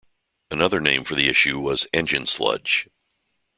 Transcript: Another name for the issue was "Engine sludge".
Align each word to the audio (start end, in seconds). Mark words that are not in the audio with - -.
Another 0.49 0.79
name 0.81 1.03
for 1.03 1.13
the 1.13 1.29
issue 1.29 1.59
was 1.59 1.85
"Engine 1.93 2.25
sludge". 2.25 2.89